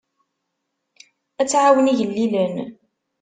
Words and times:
Ad 1.41 1.47
tɛawen 1.49 1.91
igellilen. 1.91 2.55